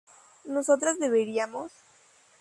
[0.45, 1.71] ¿nosotras beberíamos?